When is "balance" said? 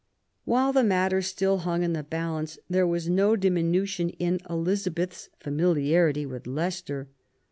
2.01-2.57